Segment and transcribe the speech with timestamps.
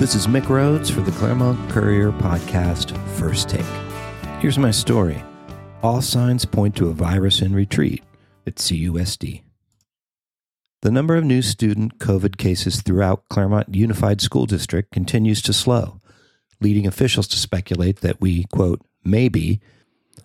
[0.00, 3.66] This is Mick Rhodes for the Claremont Courier podcast, First Take.
[4.40, 5.22] Here's my story.
[5.82, 8.02] All signs point to a virus in retreat
[8.46, 9.42] at CUSD.
[10.80, 16.00] The number of new student COVID cases throughout Claremont Unified School District continues to slow,
[16.62, 19.60] leading officials to speculate that we, quote, may be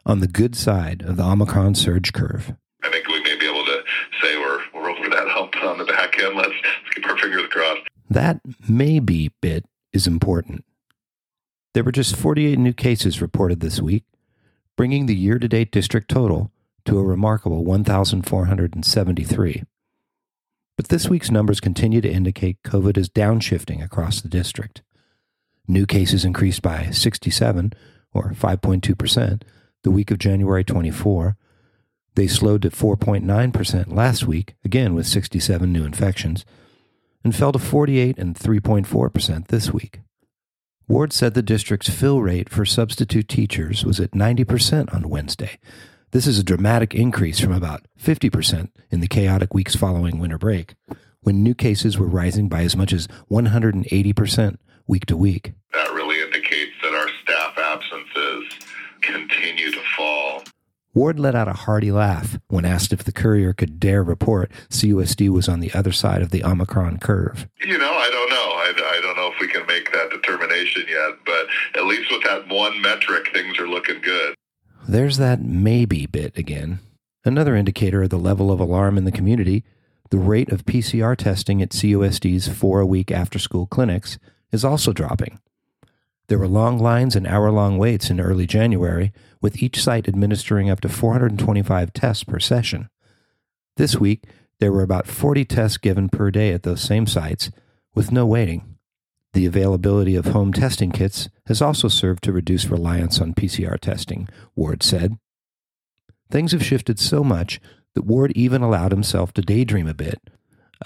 [0.06, 2.54] on the good side of the Omicron surge curve.
[2.82, 3.84] I think we may be able to
[4.22, 6.36] say we're, we're over that hump on the back end.
[6.36, 7.82] Let's, let's keep our fingers crossed.
[8.10, 10.66] That maybe bit is important.
[11.74, 14.06] There were just 48 new cases reported this week,
[14.78, 16.52] bringing the year to date district total
[16.86, 19.64] to a remarkable 1,473.
[20.78, 24.84] But this week's numbers continue to indicate COVID is downshifting across the district.
[25.68, 27.74] New cases increased by 67,
[28.14, 29.42] or 5.2%,
[29.84, 31.38] the week of January 24.
[32.16, 36.46] They slowed to 4.9% last week, again with 67 new infections
[37.26, 40.00] and fell to 48 and 3.4% this week.
[40.88, 45.58] Ward said the district's fill rate for substitute teachers was at 90% on Wednesday.
[46.12, 50.76] This is a dramatic increase from about 50% in the chaotic weeks following winter break,
[51.22, 55.54] when new cases were rising by as much as 180% week to week.
[55.74, 58.44] That really indicates that our staff absences
[59.02, 59.85] continue to.
[60.96, 65.28] Ward let out a hearty laugh when asked if the courier could dare report CUSD
[65.28, 67.50] was on the other side of the Omicron curve.
[67.66, 68.36] You know, I don't know.
[68.36, 72.24] I, I don't know if we can make that determination yet, but at least with
[72.24, 74.36] that one metric, things are looking good.
[74.88, 76.80] There's that maybe bit again.
[77.26, 79.66] Another indicator of the level of alarm in the community,
[80.12, 84.18] the rate of PCR testing at CUSD's four a week after school clinics
[84.54, 85.40] is also dropping.
[86.28, 90.70] There were long lines and hour long waits in early January, with each site administering
[90.70, 92.90] up to 425 tests per session.
[93.78, 94.24] This week,
[94.60, 97.52] there were about 40 tests given per day at those same sites,
[97.94, 98.76] with no waiting.
[99.34, 104.28] The availability of home testing kits has also served to reduce reliance on PCR testing,
[104.56, 105.18] Ward said.
[106.32, 107.60] Things have shifted so much
[107.94, 110.20] that Ward even allowed himself to daydream a bit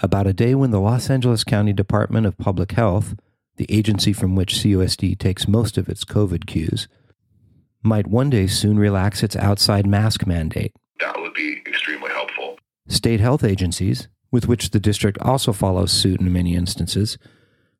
[0.02, 3.14] about a day when the Los Angeles County Department of Public Health
[3.60, 6.88] the agency from which CUSD takes most of its COVID cues,
[7.82, 10.72] might one day soon relax its outside mask mandate.
[10.98, 12.58] That would be extremely helpful.
[12.88, 17.18] State health agencies, with which the district also follows suit in many instances,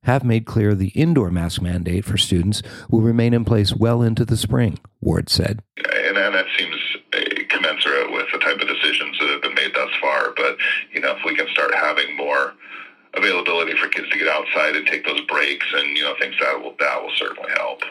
[0.03, 4.27] have made clear the indoor mask mandate for students will remain in place well into
[4.27, 5.63] the spring, Ward said.
[5.79, 6.77] And, and that seems
[7.15, 10.35] uh, commensurate with the type of decisions that have been made thus far.
[10.37, 10.59] But,
[10.93, 12.53] you know, if we can start having more
[13.15, 16.61] availability for kids to get outside and take those breaks and you know things that
[16.63, 17.83] will that will certainly help.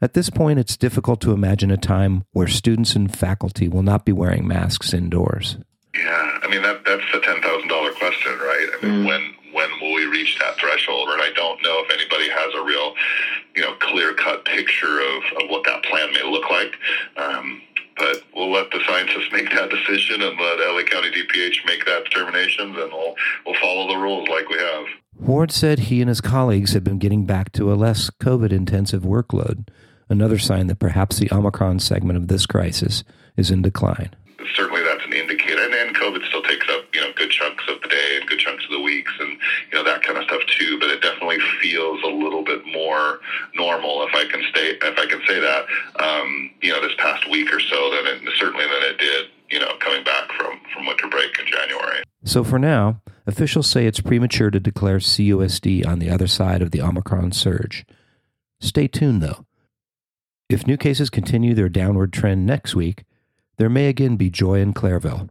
[0.00, 4.04] At this point, it's difficult to imagine a time where students and faculty will not
[4.04, 5.56] be wearing masks indoors.
[5.94, 8.68] Yeah, I mean that that's the ten thousand dollar question, right?
[8.74, 9.06] I mean, mm.
[9.06, 11.08] when when will we reach that threshold?
[11.08, 12.94] And I don't know if anybody has a real,
[13.54, 16.76] you know, clear cut picture of, of what that plan may look like.
[17.16, 17.62] Um,
[17.96, 22.04] but we'll let the scientists make that decision and let LA County DPH make that
[22.04, 24.86] determination, and we'll, we'll follow the rules like we have.
[25.18, 29.02] Ward said he and his colleagues have been getting back to a less COVID intensive
[29.02, 29.68] workload,
[30.08, 33.04] another sign that perhaps the Omicron segment of this crisis
[33.36, 34.14] is in decline.
[34.54, 35.62] Certainly, that's an indicator.
[35.62, 38.38] And, and COVID still takes up, you know, good chunks of the day and good
[38.38, 40.78] chunks of the weeks and, you know, that kind of stuff too.
[40.78, 43.20] But it definitely feels a little bit more
[43.54, 45.66] normal, if I can stay, if I can say that,
[46.66, 49.72] you know, this past week or so than it, certainly than it did, you know,
[49.78, 52.02] coming back from, from winter break in January.
[52.24, 56.72] So for now, officials say it's premature to declare CUSD on the other side of
[56.72, 57.86] the Omicron surge.
[58.60, 59.46] Stay tuned, though.
[60.48, 63.04] If new cases continue their downward trend next week,
[63.58, 65.28] there may again be joy in Clairville.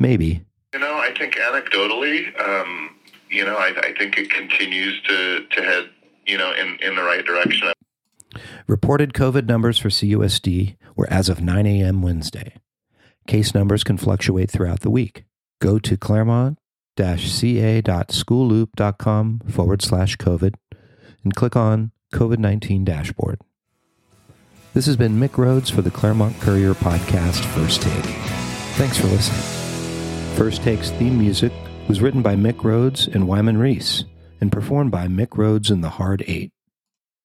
[0.00, 0.42] Maybe.
[0.72, 2.96] You know, I think anecdotally, um,
[3.30, 5.90] you know, I, I, think it continues to, to head,
[6.26, 7.72] you know, in, in the right direction.
[8.66, 12.00] Reported COVID numbers for CUSD were as of 9 a.m.
[12.00, 12.54] Wednesday.
[13.26, 15.24] Case numbers can fluctuate throughout the week.
[15.60, 16.56] Go to claremont
[16.96, 20.54] ca.schoolloop.com forward slash COVID
[21.24, 23.42] and click on COVID 19 dashboard.
[24.72, 28.04] This has been Mick Rhodes for the Claremont Courier podcast, First Take.
[28.76, 29.42] Thanks for listening.
[30.36, 31.52] First Take's theme music
[31.86, 34.04] was written by Mick Rhodes and Wyman Reese
[34.40, 36.53] and performed by Mick Rhodes and the Hard Eight.